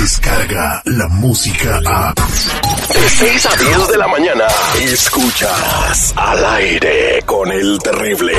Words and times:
Llega 0.00 0.80
la 0.86 1.08
música 1.08 1.78
a... 1.86 2.14
De 2.14 3.08
6 3.08 3.46
a 3.46 3.56
10 3.56 3.88
de 3.88 3.98
la 3.98 4.08
mañana, 4.08 4.44
escuchas 4.80 6.14
al 6.16 6.42
aire 6.54 7.22
con 7.26 7.52
el 7.52 7.78
terrible. 7.78 8.32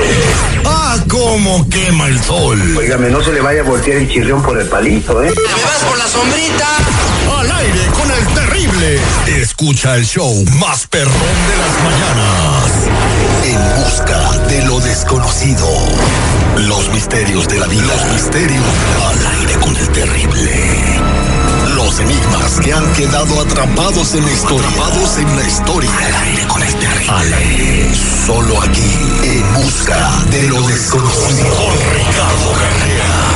¡Ah, 0.66 0.98
cómo 1.08 1.70
quema 1.70 2.08
el 2.08 2.20
sol! 2.24 2.60
Óigame, 2.76 3.12
no 3.12 3.24
se 3.24 3.32
le 3.32 3.42
vaya 3.42 3.62
a 3.62 3.64
voltear 3.64 3.98
el 3.98 4.10
chirrión 4.10 4.42
por 4.42 4.60
el 4.60 4.68
palito, 4.68 5.24
¿eh? 5.24 5.32
¡Me 5.36 5.64
vas 5.64 5.84
por 5.88 5.98
la 6.00 6.08
sombrita! 6.08 6.68
¡Al 7.38 7.52
aire 7.52 7.86
con 7.92 8.12
el 8.12 8.28
terrible! 8.34 9.00
Escucha 9.28 9.98
el 9.98 10.06
show 10.06 10.44
más 10.60 10.88
perrón 10.88 11.14
de 11.14 11.58
las 11.58 11.84
mañanas. 11.84 12.72
En 13.46 13.84
busca 13.84 14.48
de 14.48 14.66
lo 14.66 14.80
desconocido. 14.80 15.68
Los 16.58 16.90
misterios 16.90 17.48
de 17.48 17.60
la 17.60 17.68
vida. 17.68 17.84
Los 17.84 18.06
misterios 18.14 18.66
al 19.12 19.28
aire 19.28 19.54
con 19.60 19.78
el 19.78 19.90
terrible. 19.90 21.41
Los 21.70 22.00
enigmas 22.00 22.60
que 22.64 22.74
han 22.74 22.92
quedado 22.94 23.42
atrapados 23.42 24.14
en 24.16 24.26
la 24.26 24.32
historia. 24.32 24.68
Atrapados 24.68 25.18
en 25.18 25.36
la 25.36 25.48
historia. 25.48 25.90
Al 25.98 26.16
aire 26.16 26.48
con 26.48 26.64
el 26.64 26.74
terrible. 26.76 27.10
Al 27.10 27.34
aire. 27.34 27.96
Solo 28.26 28.62
aquí. 28.62 28.98
En 29.24 29.54
busca 29.54 30.26
de 30.32 30.48
lo 30.48 30.62
desconocido. 30.68 31.56
Con 31.56 31.74
Ricardo 31.94 32.52
Carrera. 32.54 33.32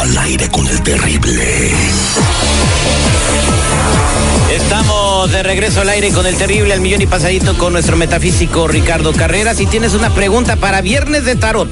Al, 0.00 0.18
aire 0.18 0.48
con 0.48 0.66
el 0.66 0.82
terrible. 0.82 1.72
Estamos 4.50 5.30
de 5.30 5.42
regreso 5.42 5.80
al 5.80 5.88
aire 5.88 6.10
con 6.10 6.26
el 6.26 6.36
terrible 6.36 6.72
al 6.72 6.80
millón 6.80 7.02
y 7.02 7.06
pasadito 7.06 7.56
con 7.58 7.72
nuestro 7.72 7.96
metafísico 7.96 8.68
Ricardo 8.68 9.12
Carrera. 9.12 9.54
Si 9.54 9.66
tienes 9.66 9.94
una 9.94 10.10
pregunta 10.10 10.56
para 10.56 10.80
Viernes 10.80 11.24
de 11.24 11.36
Tarot, 11.36 11.68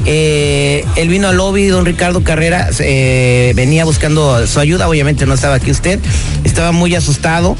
Eh, 0.06 0.84
él 0.96 1.08
vino 1.08 1.28
al 1.28 1.36
lobby, 1.36 1.68
don 1.68 1.86
Ricardo 1.86 2.22
Carrera, 2.22 2.68
eh, 2.80 3.52
venía 3.54 3.84
buscando 3.84 4.44
su 4.46 4.60
ayuda, 4.60 4.86
obviamente 4.88 5.24
no 5.24 5.32
estaba 5.34 5.54
aquí 5.54 5.70
usted, 5.70 5.98
estaba 6.44 6.72
muy 6.72 6.94
asustado 6.94 7.56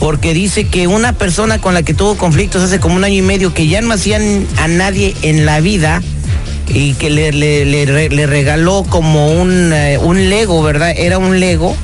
porque 0.00 0.34
dice 0.34 0.66
que 0.66 0.86
una 0.86 1.12
persona 1.12 1.60
con 1.60 1.74
la 1.74 1.82
que 1.82 1.94
tuvo 1.94 2.16
conflictos 2.16 2.62
hace 2.62 2.80
como 2.80 2.96
un 2.96 3.04
año 3.04 3.16
y 3.16 3.22
medio, 3.22 3.54
que 3.54 3.66
ya 3.66 3.80
no 3.80 3.92
hacían 3.94 4.46
a 4.58 4.68
nadie 4.68 5.14
en 5.22 5.46
la 5.46 5.60
vida 5.60 6.02
y 6.68 6.94
que 6.94 7.10
le, 7.10 7.32
le, 7.32 8.26
regaló 8.26 8.84
como 8.88 9.32
un, 9.32 9.72
eh, 9.72 9.98
un 9.98 10.28
Lego, 10.28 10.62
¿verdad? 10.62 10.92
Era 10.96 11.18
un 11.18 11.40
Lego. 11.40 11.76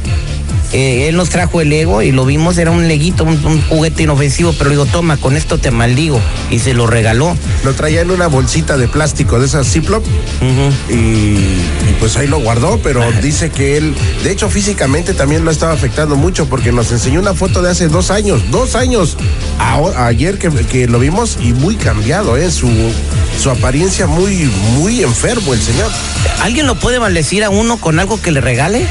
Eh, 0.72 1.08
él 1.08 1.16
nos 1.16 1.28
trajo 1.28 1.60
el 1.60 1.68
Lego 1.68 2.02
y 2.02 2.12
lo 2.12 2.24
vimos, 2.24 2.56
era 2.58 2.70
un 2.70 2.88
leguito, 2.88 3.24
un, 3.24 3.44
un, 3.44 3.60
juguete 3.62 4.04
inofensivo, 4.04 4.54
pero 4.54 4.70
digo, 4.70 4.86
toma, 4.86 5.16
con 5.18 5.36
esto 5.36 5.58
te 5.58 5.70
maldigo. 5.70 6.20
Y 6.50 6.58
se 6.60 6.72
lo 6.74 6.86
regaló. 6.86 7.36
Lo 7.64 7.74
traía 7.74 8.00
en 8.00 8.10
una 8.10 8.26
bolsita 8.26 8.76
de 8.76 8.88
plástico 8.88 9.38
de 9.38 9.46
esas 9.46 9.66
Ziploc 9.70 10.02
Uh 10.02 10.44
-huh. 10.44 10.72
y, 10.90 10.94
y, 10.94 11.96
pues 12.00 12.16
ahí 12.16 12.26
lo 12.26 12.40
guardó, 12.40 12.80
pero 12.82 13.02
Ajá. 13.02 13.20
dice 13.20 13.50
que 13.50 13.76
él, 13.76 13.94
de 14.24 14.32
hecho 14.32 14.48
físicamente 14.48 15.14
también 15.14 15.44
lo 15.44 15.50
estaba 15.50 15.72
afectando 15.72 16.16
mucho 16.16 16.46
porque 16.46 16.72
nos 16.72 16.90
enseñó 16.90 17.20
una 17.20 17.34
foto 17.34 17.62
de 17.62 17.70
hace 17.70 17.88
dos 17.88 18.10
años, 18.10 18.42
dos 18.50 18.74
años, 18.74 19.16
a, 19.58 20.06
ayer 20.06 20.38
que, 20.38 20.50
que, 20.50 20.88
lo 20.88 20.98
vimos 20.98 21.38
y 21.40 21.52
muy 21.52 21.76
cambiado, 21.76 22.36
¿eh? 22.36 22.50
Su, 22.50 22.70
su 23.40 23.50
apariencia 23.50 24.06
muy, 24.06 24.50
muy 24.76 25.02
enfermo 25.02 25.54
el 25.54 25.60
señor. 25.62 25.90
¿Alguien 26.42 26.66
lo 26.66 26.74
puede 26.74 26.98
maldecir 26.98 27.44
a 27.44 27.50
uno 27.50 27.76
con 27.76 27.98
algo 28.00 28.20
que 28.20 28.32
le 28.32 28.40
regale? 28.40 28.86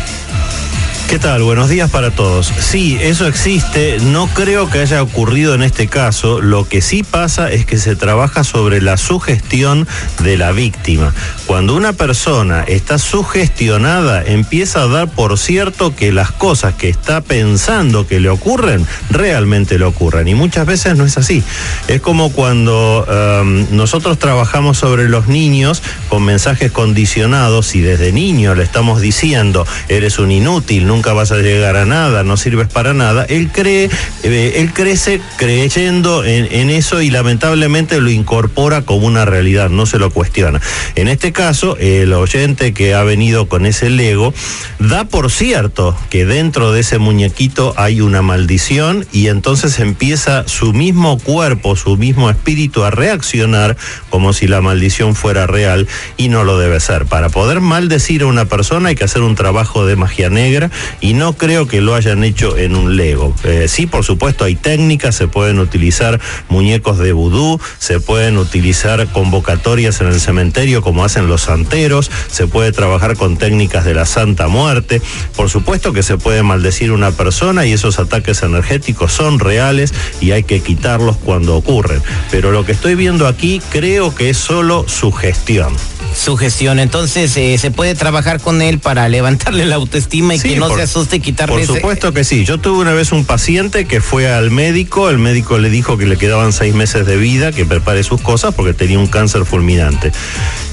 ¿Qué 1.11 1.19
tal? 1.19 1.44
Buenos 1.44 1.67
días 1.67 1.91
para 1.91 2.09
todos. 2.09 2.47
Sí, 2.47 2.97
eso 3.01 3.27
existe. 3.27 3.97
No 3.99 4.27
creo 4.27 4.69
que 4.69 4.79
haya 4.79 5.03
ocurrido 5.03 5.53
en 5.53 5.61
este 5.61 5.88
caso. 5.88 6.39
Lo 6.39 6.66
que 6.69 6.81
sí 6.81 7.03
pasa 7.03 7.51
es 7.51 7.66
que 7.66 7.79
se 7.79 7.97
trabaja 7.97 8.45
sobre 8.45 8.81
la 8.81 8.95
sugestión 8.95 9.85
de 10.23 10.38
la 10.38 10.53
víctima. 10.53 11.13
Cuando 11.47 11.75
una 11.75 11.91
persona 11.91 12.63
está 12.63 12.97
sugestionada, 12.97 14.23
empieza 14.23 14.83
a 14.83 14.88
dar 14.88 15.09
por 15.09 15.38
cierto 15.38 15.94
que 15.94 16.13
las 16.13 16.31
cosas 16.31 16.75
que 16.75 16.88
está 16.88 17.19
pensando 17.19 18.07
que 18.07 18.22
le 18.22 18.29
ocurren, 18.29 18.88
realmente 19.09 19.78
le 19.78 19.83
ocurren. 19.83 20.29
Y 20.29 20.33
muchas 20.33 20.66
veces 20.66 20.95
no 20.95 21.03
es 21.03 21.17
así. 21.17 21.43
Es 21.89 21.99
como 21.99 22.31
cuando 22.31 23.05
um, 23.41 23.66
nosotros 23.75 24.17
trabajamos 24.17 24.78
sobre 24.78 25.09
los 25.09 25.28
niños 25.28 25.83
con 26.07 26.23
mensajes 26.23 26.72
condicionados 26.72 27.75
y 27.75 27.81
desde 27.81 28.13
niño 28.13 28.55
le 28.55 28.63
estamos 28.63 29.01
diciendo, 29.01 29.67
eres 29.89 30.17
un 30.17 30.31
inútil, 30.31 30.88
nunca 30.88 31.00
vas 31.01 31.31
a 31.31 31.38
llegar 31.38 31.75
a 31.75 31.85
nada, 31.85 32.23
no 32.23 32.38
sirves 32.38 32.67
para 32.67 32.94
nada, 32.94 33.25
él 33.25 33.50
cree, 33.51 33.89
eh, 34.23 34.53
él 34.57 34.73
crece 34.73 35.22
creyendo 35.38 36.23
en, 36.23 36.47
en, 36.51 36.69
eso 36.69 37.01
y 37.01 37.09
lamentablemente 37.09 38.00
lo 38.00 38.09
incorpora 38.09 38.84
como 38.84 39.07
una 39.07 39.25
realidad, 39.25 39.69
no 39.69 39.85
se 39.85 39.97
lo 39.97 40.11
cuestiona. 40.11 40.61
En 40.95 41.07
este 41.07 41.31
caso, 41.31 41.78
el 41.78 42.13
oyente 42.13 42.73
que 42.73 42.94
ha 42.94 43.03
venido 43.03 43.47
con 43.47 43.66
ese 43.66 43.90
Lego 43.90 44.34
da 44.79 45.06
por 45.06 45.31
cierto 45.31 45.97
que 46.09 46.25
dentro 46.25 46.72
de 46.72 46.81
ese 46.81 46.97
muñequito 46.97 47.73
hay 47.78 48.01
una 48.01 48.22
maldición 48.22 49.06
y 49.11 49.28
entonces 49.28 49.79
empieza 49.79 50.47
su 50.47 50.73
mismo 50.73 51.17
cuerpo, 51.19 51.75
su 51.75 51.97
mismo 51.97 52.29
espíritu 52.29 52.84
a 52.84 52.91
reaccionar 52.91 53.78
como 54.09 54.34
si 54.34 54.47
la 54.47 54.61
maldición 54.61 55.16
fuera 55.16 55.47
real 55.47 55.88
y 56.17 56.29
no 56.29 56.44
lo 56.44 56.57
debe 56.57 56.79
ser. 56.79 57.06
Para 57.06 57.29
poder 57.29 57.61
maldecir 57.61 58.23
a 58.23 58.28
una 58.28 58.45
persona 58.45 58.90
hay 58.90 58.95
que 58.95 59.03
hacer 59.03 59.22
un 59.22 59.35
trabajo 59.35 59.85
de 59.85 59.95
magia 59.95 60.29
negra 60.29 60.69
y 61.00 61.13
no 61.13 61.34
creo 61.34 61.68
que 61.68 61.81
lo 61.81 61.96
hayan 61.96 62.24
hecho 62.24 62.57
en 62.57 62.75
un 62.75 62.97
Lego. 62.97 63.34
Eh, 63.44 63.68
sí, 63.68 63.88
por 63.88 64.03
supuesto, 64.03 64.46
hay 64.46 64.56
técnicas, 64.56 65.16
se 65.16 65.28
pueden 65.28 65.59
utilizar 65.59 66.19
muñecos 66.50 66.97
de 66.97 67.13
vudú, 67.13 67.59
se 67.79 68.00
pueden 68.00 68.38
utilizar 68.38 69.07
convocatorias 69.07 70.02
en 70.02 70.07
el 70.07 70.19
cementerio 70.19 70.81
como 70.81 71.03
hacen 71.06 71.28
los 71.28 71.41
santeros, 71.41 72.12
se 72.29 72.47
puede 72.47 72.72
trabajar 72.72 73.16
con 73.16 73.38
técnicas 73.38 73.85
de 73.85 73.94
la 73.94 74.06
Santa 74.06 74.47
Muerte, 74.47 75.02
por 75.35 75.50
supuesto 75.50 75.94
que 75.94 76.03
se 76.03 76.18
puede 76.18 76.44
maldecir 76.44 76.91
una 76.91 77.12
persona 77.12 77.66
y 77.66 77.73
esos 77.73 78.00
ataques 78.00 78.44
energéticos 78.44 79.13
son 79.13 79.40
reales 79.40 79.94
y 80.19 80.31
hay 80.31 80.44
que 80.44 80.62
quitarlos 80.62 81.18
cuando 81.18 81.56
ocurren. 81.56 82.02
Pero 82.29 82.52
lo 82.52 82.66
que 82.66 82.72
estoy 82.73 82.96
viendo 82.96 83.28
aquí 83.28 83.62
creo 83.72 84.13
que 84.13 84.29
es 84.29 84.38
solo 84.38 84.85
sugestión 84.88 85.75
su 86.16 86.38
gestión. 86.38 86.79
Entonces, 86.79 87.35
eh, 87.38 87.57
¿se 87.57 87.72
puede 87.72 87.95
trabajar 87.95 88.39
con 88.39 88.61
él 88.61 88.79
para 88.79 89.07
levantarle 89.09 89.66
la 89.66 89.75
autoestima 89.75 90.35
y 90.35 90.39
sí, 90.39 90.49
que 90.49 90.55
no 90.57 90.67
por, 90.67 90.77
se 90.77 90.83
asuste 90.83 91.17
y 91.17 91.19
quitarle 91.19 91.53
Por 91.53 91.61
ese... 91.61 91.73
supuesto 91.73 92.13
que 92.13 92.23
sí. 92.23 92.45
Yo 92.45 92.59
tuve 92.59 92.79
una 92.79 92.94
vez 92.94 93.11
un 93.11 93.25
paciente 93.25 93.85
que 93.85 94.01
fue 94.01 94.31
al 94.31 94.51
médico, 94.51 95.09
el 95.09 95.17
médico 95.17 95.57
le 95.57 95.69
dijo 95.69 95.97
que 95.97 96.05
le 96.05 96.17
quedaban 96.17 96.53
seis 96.53 96.73
meses 96.73 97.05
de 97.05 97.17
vida, 97.17 97.51
que 97.51 97.66
prepare 97.66 98.03
sus 98.03 98.22
cosas 98.22 98.53
porque 98.53 98.73
tenía 98.73 98.99
un 98.99 99.07
cáncer 99.07 99.45
fulminante. 99.45 100.11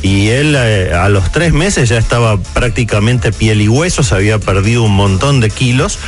Y 0.02 0.28
él 0.28 0.54
eh, 0.56 0.92
a 0.94 1.08
los 1.08 1.32
tres 1.32 1.52
meses 1.52 1.88
ya 1.88 1.98
estaba 1.98 2.38
prácticamente 2.38 3.32
piel 3.32 3.60
y 3.60 3.68
huesos, 3.68 4.12
había 4.12 4.38
perdido 4.38 4.82
un 4.82 4.94
montón 4.94 5.40
de 5.40 5.50
kilos 5.50 5.98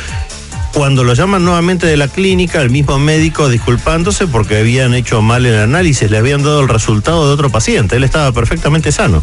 cuando 0.73 1.03
lo 1.03 1.13
llaman 1.13 1.43
nuevamente 1.43 1.85
de 1.85 1.97
la 1.97 2.07
clínica, 2.07 2.61
el 2.61 2.69
mismo 2.69 2.97
médico 2.97 3.49
disculpándose 3.49 4.27
porque 4.27 4.57
habían 4.57 4.93
hecho 4.93 5.21
mal 5.21 5.45
el 5.45 5.57
análisis, 5.57 6.09
le 6.09 6.17
habían 6.17 6.43
dado 6.43 6.61
el 6.61 6.69
resultado 6.69 7.27
de 7.27 7.33
otro 7.33 7.49
paciente, 7.49 7.95
él 7.95 8.03
estaba 8.03 8.31
perfectamente 8.31 8.91
sano. 8.91 9.21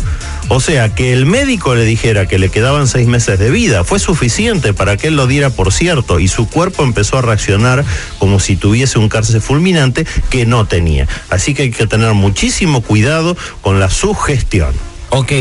O 0.49 0.61
sea, 0.61 0.95
que 0.95 1.13
el 1.13 1.27
médico 1.27 1.75
le 1.75 1.85
dijera 1.85 2.27
que 2.27 2.39
le 2.39 2.51
quedaban 2.51 2.87
seis 2.87 3.07
meses 3.07 3.39
de 3.39 3.51
vida 3.51 3.85
fue 3.85 3.99
suficiente 3.99 4.75
para 4.75 4.97
que 4.97 5.09
él 5.09 5.17
lo 5.17 5.27
diera 5.27 5.51
por 5.51 5.73
cierto 5.73 6.21
y 6.21 6.29
su 6.29 6.49
cuerpo 6.49 6.83
empezó 6.83 7.19
a 7.19 7.23
reaccionar 7.23 7.85
como 8.19 8.41
si 8.41 8.57
tuviese 8.57 8.99
un 8.99 9.09
cáncer 9.09 9.41
fulminante 9.41 10.07
que 10.31 10.47
no 10.47 10.67
tenía. 10.67 11.09
Así 11.31 11.55
que 11.55 11.63
hay 11.63 11.71
que 11.71 11.87
tener 11.87 12.13
muchísimo 12.15 12.83
cuidado 12.83 13.37
con 13.63 13.81
la 13.81 13.91
sugestión. 13.91 14.75
Ok, 15.11 15.33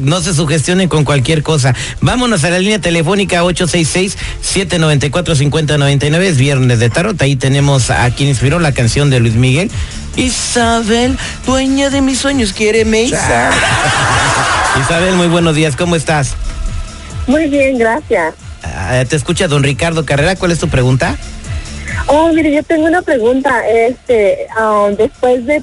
no 0.00 0.22
se 0.22 0.32
sugestionen 0.32 0.88
con 0.88 1.04
cualquier 1.04 1.42
cosa. 1.42 1.74
Vámonos 2.00 2.44
a 2.44 2.50
la 2.50 2.58
línea 2.58 2.80
telefónica 2.80 3.44
866-794-5099. 3.44 6.22
Es 6.22 6.38
viernes 6.38 6.78
de 6.78 6.88
tarot. 6.88 7.20
Ahí 7.20 7.36
tenemos 7.36 7.90
a 7.90 8.08
quien 8.10 8.30
inspiró 8.30 8.58
la 8.58 8.72
canción 8.72 9.10
de 9.10 9.20
Luis 9.20 9.34
Miguel. 9.34 9.70
Isabel, 10.16 11.18
dueña 11.46 11.90
de 11.90 12.00
mis 12.00 12.18
sueños, 12.18 12.54
quiere 12.54 12.80
Isabel. 12.80 13.52
Isabel, 14.80 15.14
muy 15.16 15.28
buenos 15.28 15.54
días. 15.54 15.76
¿Cómo 15.76 15.94
estás? 15.94 16.32
Muy 17.26 17.48
bien, 17.48 17.76
gracias. 17.78 18.32
Uh, 18.64 19.04
te 19.06 19.16
escucha 19.16 19.46
don 19.46 19.62
Ricardo 19.62 20.06
Carrera. 20.06 20.36
¿Cuál 20.36 20.52
es 20.52 20.58
tu 20.58 20.68
pregunta? 20.68 21.18
Oh, 22.06 22.32
mire, 22.32 22.50
yo 22.52 22.62
tengo 22.62 22.86
una 22.86 23.02
pregunta. 23.02 23.68
Este, 23.68 24.46
um, 24.58 24.96
después 24.96 25.44
de, 25.44 25.62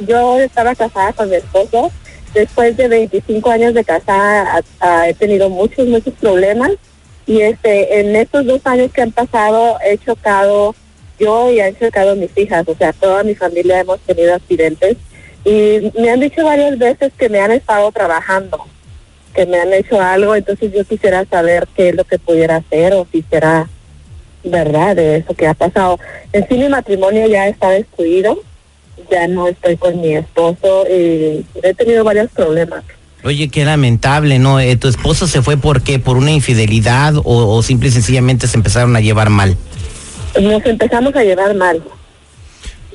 yo 0.00 0.40
estaba 0.40 0.74
casada 0.74 1.12
con 1.12 1.30
mi 1.30 1.36
esposo 1.36 1.92
después 2.34 2.76
de 2.76 2.88
25 2.88 3.50
años 3.50 3.74
de 3.74 3.84
casada 3.84 4.62
he 5.06 5.14
tenido 5.14 5.48
muchos, 5.50 5.86
muchos 5.86 6.14
problemas. 6.14 6.72
Y 7.26 7.42
este 7.42 8.00
en 8.00 8.16
estos 8.16 8.46
dos 8.46 8.60
años 8.64 8.90
que 8.92 9.02
han 9.02 9.12
pasado 9.12 9.76
he 9.84 9.98
chocado 9.98 10.74
yo 11.18 11.50
y 11.50 11.60
han 11.60 11.76
chocado 11.76 12.16
mis 12.16 12.36
hijas, 12.36 12.66
o 12.68 12.74
sea, 12.74 12.92
toda 12.92 13.24
mi 13.24 13.34
familia 13.34 13.80
hemos 13.80 14.00
tenido 14.00 14.34
accidentes. 14.34 14.96
Y 15.44 15.92
me 15.98 16.10
han 16.10 16.20
dicho 16.20 16.44
varias 16.44 16.78
veces 16.78 17.12
que 17.16 17.28
me 17.28 17.40
han 17.40 17.50
estado 17.50 17.90
trabajando, 17.92 18.66
que 19.34 19.46
me 19.46 19.60
han 19.60 19.72
hecho 19.72 20.00
algo, 20.00 20.34
entonces 20.34 20.72
yo 20.72 20.84
quisiera 20.84 21.24
saber 21.24 21.68
qué 21.74 21.90
es 21.90 21.94
lo 21.94 22.04
que 22.04 22.18
pudiera 22.18 22.56
hacer 22.56 22.94
o 22.94 23.06
si 23.10 23.22
será 23.30 23.68
verdad 24.44 24.96
de 24.96 25.16
eso 25.16 25.34
que 25.34 25.46
ha 25.46 25.54
pasado. 25.54 25.98
En 26.32 26.46
sí 26.48 26.54
mi 26.56 26.68
matrimonio 26.68 27.26
ya 27.26 27.48
está 27.48 27.70
destruido, 27.70 28.40
ya 29.10 29.28
no 29.28 29.48
estoy 29.48 29.76
con 29.76 30.00
mi 30.00 30.14
esposo 30.14 30.84
y 30.88 31.44
he 31.62 31.74
tenido 31.74 32.04
varios 32.04 32.30
problemas. 32.30 32.84
Oye, 33.24 33.48
qué 33.48 33.64
lamentable, 33.64 34.38
¿no? 34.38 34.60
Eh, 34.60 34.76
¿Tu 34.76 34.88
esposo 34.88 35.26
se 35.26 35.42
fue 35.42 35.56
por 35.56 35.82
qué? 35.82 35.98
¿Por 35.98 36.16
una 36.16 36.30
infidelidad 36.30 37.16
o, 37.16 37.22
o 37.24 37.62
simple 37.62 37.88
y 37.88 37.92
sencillamente 37.92 38.46
se 38.46 38.56
empezaron 38.56 38.94
a 38.94 39.00
llevar 39.00 39.28
mal? 39.28 39.56
Nos 40.40 40.64
empezamos 40.64 41.14
a 41.16 41.24
llevar 41.24 41.54
mal. 41.54 41.82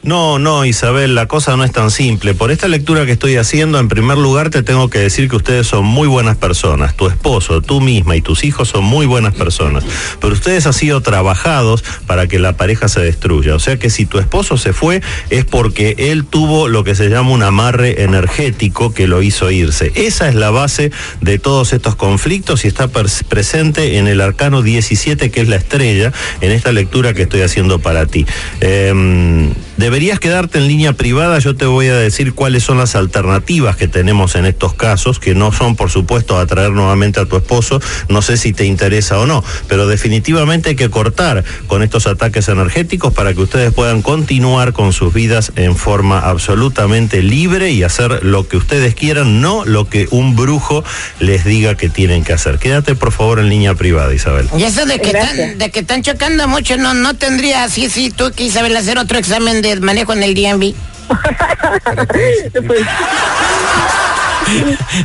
No, 0.04 0.38
no, 0.38 0.66
Isabel, 0.66 1.16
la 1.16 1.28
cosa 1.28 1.56
no 1.56 1.64
es 1.64 1.72
tan 1.72 1.90
simple. 1.90 2.34
Por 2.34 2.52
esta 2.52 2.68
lectura 2.68 3.06
que 3.06 3.14
estoy 3.14 3.38
haciendo, 3.38 3.80
en 3.80 3.88
primer 3.88 4.18
lugar 4.18 4.50
te 4.50 4.62
tengo 4.62 4.90
que 4.90 5.00
decir 5.00 5.30
que 5.30 5.38
ustedes 5.38 5.66
son 5.66 5.86
muy 5.86 6.10
buenas 6.10 6.36
personas. 6.36 6.94
Tu 6.98 7.08
esposo, 7.08 7.62
tú 7.62 7.80
misma 7.80 8.18
y 8.18 8.22
tus 8.22 8.44
hijos 8.44 8.68
son 8.68 8.84
muy 8.84 9.06
buenas 9.06 9.34
personas. 9.34 9.86
Pero 10.20 10.34
ustedes 10.34 10.68
han 10.68 10.74
sido 10.74 11.00
trabajados 11.00 11.86
para 12.06 12.28
que 12.28 12.38
la 12.38 12.58
pareja 12.58 12.90
se 12.90 13.00
destruya. 13.00 13.56
O 13.56 13.60
sea 13.60 13.80
que 13.80 13.90
si 13.90 14.06
tu 14.06 14.20
esposo 14.20 14.58
se 14.58 14.74
fue 14.74 15.02
es 15.30 15.46
porque 15.46 15.96
él 15.98 16.26
tuvo 16.26 16.68
lo 16.68 16.84
que 16.84 16.96
se 16.96 17.08
llama 17.08 17.32
un 17.32 17.42
amarre 17.42 18.04
energético 18.04 18.94
que 18.94 19.08
lo 19.08 19.22
hizo 19.22 19.52
irse. 19.52 19.94
Esa 19.96 20.28
es 20.28 20.36
la 20.36 20.52
base 20.52 20.92
de 21.22 21.40
todos 21.40 21.72
estos 21.72 21.96
conflictos 21.96 22.66
y 22.66 22.68
está 22.68 22.90
presente 22.90 23.98
en 23.98 24.08
el 24.08 24.20
arcano 24.20 24.64
17, 24.64 25.32
que 25.32 25.40
es 25.40 25.48
la 25.48 25.56
estrella, 25.56 26.12
en 26.42 26.52
esta 26.52 26.74
lectura 26.74 27.14
que 27.14 27.22
estoy 27.22 27.40
haciendo 27.40 27.80
para 27.80 28.06
ti. 28.06 28.26
Eh, 28.60 29.50
Deberías 29.94 30.20
quedarte 30.20 30.58
en 30.58 30.68
línea 30.68 30.94
privada, 30.94 31.38
yo 31.38 31.56
te 31.56 31.68
voy 31.68 31.86
a 31.86 31.96
decir 31.96 32.34
cuáles 32.34 32.64
son 32.64 32.80
las 32.80 32.96
alternativas 32.96 33.76
que 33.76 33.88
tenemos 33.88 34.34
en 34.34 34.48
estos 34.48 34.74
casos, 34.74 35.20
que 35.20 35.36
no 35.36 35.52
son 35.52 35.76
por 35.76 35.92
supuesto 35.92 36.40
atraer 36.40 36.72
nuevamente 36.72 37.20
a 37.20 37.26
tu 37.26 37.38
esposo, 37.38 37.80
no 38.10 38.24
sé 38.24 38.38
si 38.38 38.54
te 38.54 38.66
interesa 38.66 39.20
o 39.20 39.28
no, 39.28 39.44
pero 39.68 39.86
definitivamente 39.86 40.70
hay 40.70 40.76
que 40.76 40.90
cortar 40.90 41.44
con 41.68 41.84
estos 41.84 42.08
ataques 42.08 42.48
energéticos 42.48 43.14
para 43.14 43.36
que 43.36 43.42
ustedes 43.42 43.72
puedan 43.72 44.02
continuar 44.02 44.74
con 44.74 44.94
sus 44.94 45.14
vidas 45.14 45.52
en 45.58 45.76
forma 45.76 46.18
absolutamente 46.22 47.22
libre 47.22 47.70
y 47.70 47.84
hacer 47.84 48.26
lo 48.26 48.48
que 48.48 48.58
ustedes 48.58 48.96
quieran, 48.96 49.42
no 49.42 49.64
lo 49.64 49.88
que 49.88 50.08
un 50.10 50.36
brujo 50.36 50.84
les 51.20 51.46
diga 51.46 51.78
que 51.78 51.90
tienen 51.90 52.24
que 52.24 52.34
hacer. 52.34 52.58
Quédate 52.58 52.96
por 52.96 53.12
favor 53.12 53.38
en 53.38 53.48
línea 53.48 53.76
privada, 53.76 54.12
Isabel. 54.12 54.50
Y 54.58 54.64
eso 54.64 54.88
de 54.88 54.98
que, 54.98 55.12
están, 55.12 55.58
de 55.60 55.70
que 55.70 55.82
están 55.82 56.02
chocando 56.02 56.48
mucho, 56.48 56.78
no, 56.78 56.96
no 56.96 57.14
tendría, 57.14 57.70
sí, 57.70 57.92
sí, 57.92 58.10
tú 58.10 58.32
que 58.32 58.46
Isabel 58.46 58.76
hacer 58.76 58.98
otro 58.98 59.20
examen 59.20 59.62
de 59.62 59.83
manejo 59.84 60.14
en 60.14 60.24
el 60.24 60.34
DMV? 60.34 60.74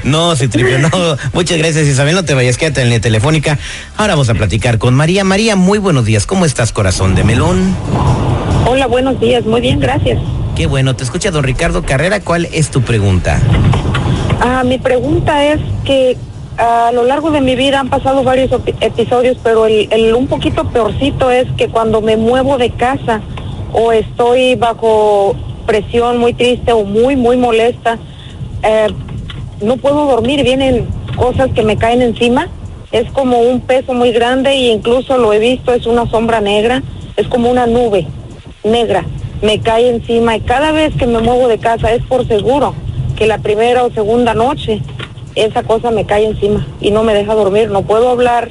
No, 0.04 0.34
Citripio, 0.36 0.78
no. 0.78 0.88
Muchas 1.32 1.58
gracias, 1.58 1.86
Isabel. 1.86 2.14
No 2.14 2.24
te 2.24 2.34
vayas, 2.34 2.56
quédate 2.56 2.82
en 2.82 2.90
la 2.90 3.00
telefónica. 3.00 3.58
Ahora 3.96 4.14
vamos 4.14 4.28
a 4.28 4.34
platicar 4.34 4.78
con 4.78 4.94
María. 4.94 5.24
María, 5.24 5.56
muy 5.56 5.78
buenos 5.78 6.04
días. 6.04 6.26
¿Cómo 6.26 6.44
estás, 6.44 6.72
corazón 6.72 7.14
de 7.14 7.24
melón? 7.24 7.74
Hola, 8.66 8.86
buenos 8.86 9.20
días. 9.20 9.44
Muy 9.44 9.60
bien, 9.60 9.80
gracias. 9.80 10.18
Qué 10.56 10.66
bueno. 10.66 10.96
Te 10.96 11.04
escucha 11.04 11.30
don 11.30 11.44
Ricardo 11.44 11.82
Carrera. 11.82 12.20
¿Cuál 12.20 12.48
es 12.52 12.70
tu 12.70 12.82
pregunta? 12.82 13.40
Ah, 14.40 14.62
mi 14.64 14.78
pregunta 14.78 15.44
es 15.44 15.60
que 15.84 16.16
a 16.56 16.90
lo 16.92 17.04
largo 17.04 17.30
de 17.30 17.40
mi 17.40 17.54
vida 17.54 17.80
han 17.80 17.88
pasado 17.88 18.24
varios 18.24 18.50
episodios, 18.80 19.36
pero 19.42 19.66
el, 19.66 19.88
el 19.92 20.14
un 20.14 20.26
poquito 20.26 20.68
peorcito 20.70 21.30
es 21.30 21.46
que 21.56 21.68
cuando 21.68 22.00
me 22.00 22.16
muevo 22.16 22.58
de 22.58 22.70
casa, 22.70 23.20
o 23.72 23.92
estoy 23.92 24.54
bajo 24.54 25.34
presión 25.66 26.18
muy 26.18 26.32
triste 26.32 26.72
o 26.72 26.84
muy, 26.84 27.16
muy 27.16 27.36
molesta, 27.36 27.98
eh, 28.62 28.88
no 29.60 29.76
puedo 29.76 30.06
dormir, 30.06 30.42
vienen 30.42 30.88
cosas 31.16 31.50
que 31.52 31.62
me 31.62 31.76
caen 31.76 32.02
encima, 32.02 32.48
es 32.90 33.10
como 33.12 33.38
un 33.40 33.60
peso 33.60 33.92
muy 33.92 34.12
grande 34.12 34.50
e 34.50 34.72
incluso 34.72 35.18
lo 35.18 35.32
he 35.32 35.38
visto, 35.38 35.74
es 35.74 35.86
una 35.86 36.08
sombra 36.10 36.40
negra, 36.40 36.82
es 37.16 37.28
como 37.28 37.50
una 37.50 37.66
nube 37.66 38.06
negra, 38.64 39.04
me 39.42 39.60
cae 39.60 39.90
encima 39.90 40.36
y 40.36 40.40
cada 40.40 40.72
vez 40.72 40.94
que 40.94 41.06
me 41.06 41.20
muevo 41.20 41.48
de 41.48 41.58
casa 41.58 41.92
es 41.92 42.02
por 42.04 42.26
seguro 42.26 42.74
que 43.16 43.26
la 43.26 43.38
primera 43.38 43.84
o 43.84 43.90
segunda 43.90 44.32
noche 44.32 44.80
esa 45.34 45.62
cosa 45.62 45.90
me 45.90 46.04
cae 46.04 46.24
encima 46.24 46.66
y 46.80 46.90
no 46.90 47.02
me 47.02 47.14
deja 47.14 47.34
dormir, 47.34 47.70
no 47.70 47.82
puedo 47.82 48.08
hablar, 48.08 48.50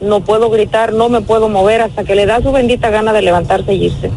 no 0.00 0.20
puedo 0.20 0.50
gritar, 0.50 0.92
no 0.92 1.08
me 1.08 1.20
puedo 1.20 1.48
mover 1.48 1.80
hasta 1.80 2.04
que 2.04 2.14
le 2.14 2.26
da 2.26 2.42
su 2.42 2.52
bendita 2.52 2.90
gana 2.90 3.12
de 3.12 3.22
levantarse 3.22 3.74
y 3.74 3.86
irse. 3.86 4.10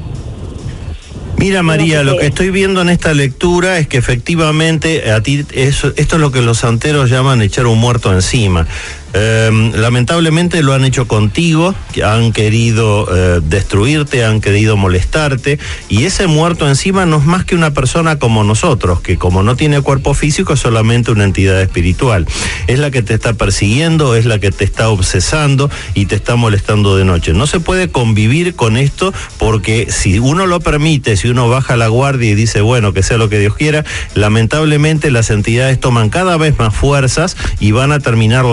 Mira 1.41 1.63
María, 1.63 2.03
lo 2.03 2.17
que 2.17 2.27
estoy 2.27 2.51
viendo 2.51 2.83
en 2.83 2.89
esta 2.89 3.15
lectura 3.15 3.79
es 3.79 3.87
que 3.87 3.97
efectivamente 3.97 5.11
a 5.11 5.23
ti 5.23 5.43
esto 5.53 5.91
es 5.95 6.11
lo 6.13 6.31
que 6.31 6.39
los 6.39 6.59
santeros 6.59 7.09
llaman 7.09 7.41
echar 7.41 7.65
un 7.65 7.79
muerto 7.79 8.13
encima. 8.13 8.67
Em, 9.13 9.73
lamentablemente 9.73 10.63
lo 10.63 10.73
han 10.73 10.85
hecho 10.85 11.07
contigo, 11.07 11.75
han 12.03 12.31
querido 12.31 13.07
eh, 13.13 13.41
destruirte, 13.43 14.23
han 14.23 14.39
querido 14.39 14.77
molestarte 14.77 15.59
y 15.89 16.05
ese 16.05 16.27
muerto 16.27 16.67
encima 16.67 17.05
no 17.05 17.17
es 17.17 17.25
más 17.25 17.43
que 17.43 17.55
una 17.55 17.73
persona 17.73 18.19
como 18.19 18.43
nosotros, 18.43 19.01
que 19.01 19.17
como 19.17 19.43
no 19.43 19.55
tiene 19.55 19.81
cuerpo 19.81 20.13
físico 20.13 20.53
es 20.53 20.59
solamente 20.61 21.11
una 21.11 21.25
entidad 21.25 21.61
espiritual. 21.61 22.25
Es 22.67 22.79
la 22.79 22.91
que 22.91 23.01
te 23.01 23.13
está 23.13 23.33
persiguiendo, 23.33 24.15
es 24.15 24.25
la 24.25 24.39
que 24.39 24.51
te 24.51 24.63
está 24.63 24.89
obsesando 24.89 25.69
y 25.93 26.05
te 26.05 26.15
está 26.15 26.35
molestando 26.35 26.95
de 26.95 27.03
noche. 27.03 27.33
No 27.33 27.47
se 27.47 27.59
puede 27.59 27.89
convivir 27.89 28.55
con 28.55 28.77
esto 28.77 29.13
porque 29.37 29.87
si 29.89 30.19
uno 30.19 30.45
lo 30.45 30.61
permite, 30.61 31.17
si 31.17 31.27
uno 31.27 31.49
baja 31.49 31.75
la 31.75 31.89
guardia 31.89 32.31
y 32.31 32.35
dice, 32.35 32.61
bueno, 32.61 32.93
que 32.93 33.03
sea 33.03 33.17
lo 33.17 33.27
que 33.27 33.39
Dios 33.39 33.55
quiera, 33.55 33.83
lamentablemente 34.15 35.11
las 35.11 35.29
entidades 35.31 35.79
toman 35.79 36.09
cada 36.09 36.37
vez 36.37 36.57
más 36.57 36.73
fuerzas 36.73 37.35
y 37.59 37.71
van 37.71 37.91
a 37.91 37.99
terminar 37.99 38.45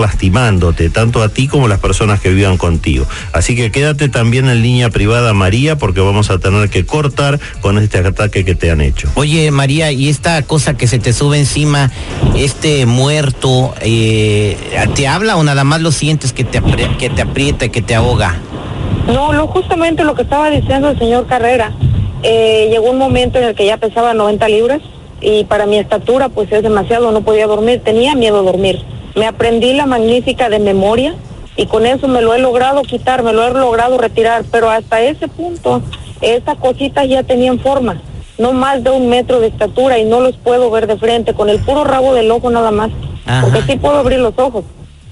tanto 0.93 1.21
a 1.21 1.29
ti 1.29 1.47
como 1.47 1.65
a 1.65 1.69
las 1.69 1.79
personas 1.79 2.19
que 2.19 2.29
vivan 2.29 2.57
contigo. 2.57 3.05
Así 3.33 3.55
que 3.55 3.71
quédate 3.71 4.09
también 4.09 4.49
en 4.49 4.61
línea 4.61 4.89
privada, 4.89 5.33
María, 5.33 5.77
porque 5.77 6.01
vamos 6.01 6.31
a 6.31 6.39
tener 6.39 6.69
que 6.69 6.85
cortar 6.85 7.39
con 7.61 7.77
este 7.77 7.99
ataque 7.99 8.43
que 8.43 8.55
te 8.55 8.71
han 8.71 8.81
hecho. 8.81 9.09
Oye, 9.15 9.51
María, 9.51 9.91
¿y 9.91 10.09
esta 10.09 10.41
cosa 10.43 10.75
que 10.75 10.87
se 10.87 10.97
te 10.97 11.13
sube 11.13 11.37
encima, 11.37 11.91
este 12.35 12.85
muerto, 12.85 13.75
eh, 13.81 14.57
te 14.95 15.07
habla 15.07 15.37
o 15.37 15.43
nada 15.43 15.63
más 15.63 15.81
lo 15.81 15.91
sientes 15.91 16.33
que 16.33 16.43
te, 16.43 16.61
que 16.97 17.09
te 17.09 17.21
aprieta, 17.21 17.69
que 17.69 17.81
te 17.81 17.95
ahoga? 17.95 18.39
No, 19.07 19.33
lo, 19.33 19.47
justamente 19.47 20.03
lo 20.03 20.15
que 20.15 20.23
estaba 20.23 20.49
diciendo 20.49 20.89
el 20.89 20.97
señor 20.97 21.27
Carrera. 21.27 21.73
Eh, 22.23 22.67
llegó 22.69 22.89
un 22.91 22.97
momento 22.97 23.37
en 23.37 23.45
el 23.45 23.55
que 23.55 23.65
ya 23.65 23.77
pesaba 23.77 24.13
90 24.13 24.47
libras 24.49 24.81
y 25.21 25.45
para 25.45 25.65
mi 25.65 25.77
estatura 25.77 26.29
pues 26.29 26.51
es 26.51 26.63
demasiado, 26.63 27.11
no 27.11 27.21
podía 27.21 27.47
dormir, 27.47 27.81
tenía 27.83 28.15
miedo 28.15 28.39
a 28.39 28.43
dormir. 28.43 28.83
Me 29.19 29.27
aprendí 29.27 29.73
la 29.73 29.85
magnífica 29.85 30.47
de 30.47 30.59
memoria 30.59 31.13
y 31.57 31.65
con 31.65 31.85
eso 31.85 32.07
me 32.07 32.21
lo 32.21 32.33
he 32.33 32.39
logrado 32.39 32.83
quitar, 32.83 33.21
me 33.21 33.33
lo 33.33 33.45
he 33.45 33.51
logrado 33.51 33.97
retirar, 33.97 34.45
pero 34.49 34.69
hasta 34.69 35.01
ese 35.01 35.27
punto 35.27 35.81
esas 36.21 36.55
cositas 36.55 37.05
ya 37.05 37.23
tenían 37.23 37.59
forma, 37.59 38.01
no 38.37 38.53
más 38.53 38.81
de 38.81 38.91
un 38.91 39.09
metro 39.09 39.41
de 39.41 39.47
estatura 39.47 39.99
y 39.99 40.05
no 40.05 40.21
los 40.21 40.37
puedo 40.37 40.71
ver 40.71 40.87
de 40.87 40.95
frente, 40.95 41.33
con 41.33 41.49
el 41.49 41.59
puro 41.59 41.83
rabo 41.83 42.13
del 42.13 42.31
ojo 42.31 42.49
nada 42.49 42.71
más, 42.71 42.91
porque 43.41 43.61
sí 43.63 43.75
puedo 43.75 43.97
abrir 43.97 44.19
los 44.19 44.39
ojos 44.39 44.63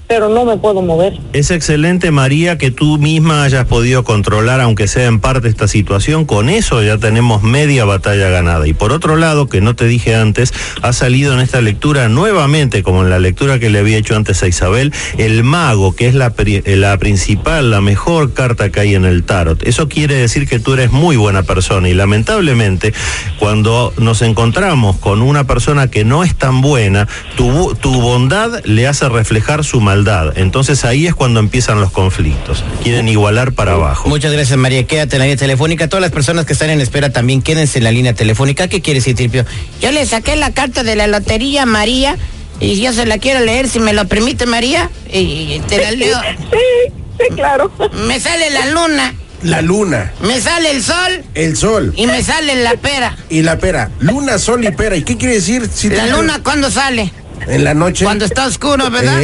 pero 0.08 0.30
no 0.30 0.46
me 0.46 0.56
puedo 0.56 0.80
mover. 0.80 1.20
Es 1.34 1.50
excelente, 1.50 2.10
María, 2.10 2.56
que 2.56 2.70
tú 2.70 2.96
misma 2.96 3.44
hayas 3.44 3.66
podido 3.66 4.04
controlar, 4.04 4.62
aunque 4.62 4.88
sea 4.88 5.04
en 5.04 5.20
parte, 5.20 5.48
esta 5.48 5.68
situación. 5.68 6.24
Con 6.24 6.48
eso 6.48 6.82
ya 6.82 6.96
tenemos 6.96 7.42
media 7.42 7.84
batalla 7.84 8.30
ganada. 8.30 8.66
Y 8.66 8.72
por 8.72 8.92
otro 8.92 9.16
lado, 9.16 9.48
que 9.48 9.60
no 9.60 9.76
te 9.76 9.84
dije 9.84 10.16
antes, 10.16 10.54
ha 10.80 10.94
salido 10.94 11.34
en 11.34 11.40
esta 11.40 11.60
lectura 11.60 12.08
nuevamente, 12.08 12.82
como 12.82 13.02
en 13.02 13.10
la 13.10 13.18
lectura 13.18 13.58
que 13.58 13.68
le 13.68 13.80
había 13.80 13.98
hecho 13.98 14.16
antes 14.16 14.42
a 14.42 14.48
Isabel, 14.48 14.94
el 15.18 15.44
mago, 15.44 15.94
que 15.94 16.08
es 16.08 16.14
la, 16.14 16.32
la 16.64 16.96
principal, 16.96 17.70
la 17.70 17.82
mejor 17.82 18.32
carta 18.32 18.70
que 18.70 18.80
hay 18.80 18.94
en 18.94 19.04
el 19.04 19.24
tarot. 19.24 19.62
Eso 19.64 19.88
quiere 19.88 20.14
decir 20.14 20.48
que 20.48 20.58
tú 20.58 20.72
eres 20.72 20.90
muy 20.90 21.16
buena 21.16 21.42
persona. 21.42 21.86
Y 21.86 21.94
lamentablemente, 21.94 22.94
cuando 23.38 23.92
nos 23.98 24.22
encontramos 24.22 24.96
con 24.96 25.20
una 25.20 25.46
persona 25.46 25.90
que 25.90 26.04
no 26.06 26.24
es 26.24 26.34
tan 26.34 26.62
buena, 26.62 27.06
tu, 27.36 27.74
tu 27.74 28.00
bondad 28.00 28.64
le 28.64 28.86
hace 28.86 29.06
reflejar 29.10 29.64
su 29.64 29.82
maldad 29.82 29.97
entonces 30.36 30.84
ahí 30.84 31.06
es 31.06 31.14
cuando 31.14 31.40
empiezan 31.40 31.80
los 31.80 31.90
conflictos. 31.90 32.64
Quieren 32.82 33.08
igualar 33.08 33.52
para 33.52 33.72
abajo. 33.72 34.08
Muchas 34.08 34.32
gracias, 34.32 34.58
María. 34.58 34.86
Quédate 34.86 35.16
en 35.16 35.20
la 35.20 35.24
línea 35.26 35.36
telefónica. 35.36 35.88
Todas 35.88 36.02
las 36.02 36.12
personas 36.12 36.44
que 36.46 36.52
están 36.52 36.70
en 36.70 36.80
espera 36.80 37.10
también 37.10 37.42
quédense 37.42 37.78
en 37.78 37.84
la 37.84 37.90
línea 37.90 38.14
telefónica. 38.14 38.68
¿Qué 38.68 38.80
quiere 38.80 39.00
decir, 39.00 39.16
Tripio? 39.16 39.44
Yo 39.80 39.92
le 39.92 40.04
saqué 40.06 40.36
la 40.36 40.52
carta 40.52 40.82
de 40.82 40.96
la 40.96 41.06
lotería, 41.06 41.66
María, 41.66 42.16
y 42.60 42.80
yo 42.80 42.92
se 42.92 43.06
la 43.06 43.18
quiero 43.18 43.40
leer, 43.40 43.68
si 43.68 43.80
me 43.80 43.92
lo 43.92 44.06
permite, 44.06 44.46
María. 44.46 44.90
Y 45.12 45.60
te 45.68 45.78
la 45.78 45.90
leo. 45.92 46.18
Sí, 46.50 46.92
sí, 47.18 47.34
claro. 47.34 47.70
Me 48.06 48.20
sale 48.20 48.50
la 48.50 48.66
luna. 48.66 49.14
La 49.42 49.62
luna. 49.62 50.12
Me 50.22 50.40
sale 50.40 50.72
el 50.72 50.82
sol. 50.82 51.24
El 51.34 51.56
sol. 51.56 51.92
Y 51.96 52.08
me 52.08 52.22
sale 52.22 52.56
la 52.56 52.74
pera. 52.74 53.16
Y 53.30 53.42
la 53.42 53.58
pera. 53.58 53.90
Luna, 54.00 54.38
sol 54.38 54.64
y 54.64 54.70
pera. 54.72 54.96
¿Y 54.96 55.02
qué 55.02 55.16
quiere 55.16 55.34
decir? 55.34 55.68
Si 55.72 55.88
la 55.88 56.06
luna, 56.06 56.40
¿cuándo 56.42 56.70
sale? 56.70 57.12
En 57.46 57.62
la 57.62 57.74
noche. 57.74 58.04
Cuando 58.04 58.24
está 58.24 58.46
oscuro, 58.46 58.90
¿verdad? 58.90 59.20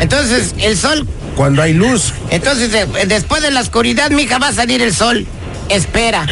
Entonces, 0.00 0.54
el 0.58 0.76
sol. 0.76 1.06
Cuando 1.36 1.62
hay 1.62 1.72
luz. 1.72 2.12
Entonces, 2.30 2.70
después 3.06 3.42
de 3.42 3.50
la 3.50 3.60
oscuridad, 3.60 4.10
mija, 4.10 4.38
va 4.38 4.48
a 4.48 4.52
salir 4.52 4.82
el 4.82 4.94
sol. 4.94 5.26
Espera. 5.68 6.26